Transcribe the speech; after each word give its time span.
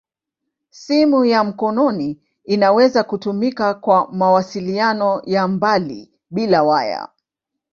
Simu 0.69 1.25
ya 1.25 1.43
mkononi 1.43 2.21
inaweza 2.45 3.03
kutumika 3.03 3.73
kwa 3.73 4.09
mawasiliano 4.11 5.21
ya 5.25 5.47
mbali 5.47 6.11
bila 6.31 6.63
waya. 6.63 7.09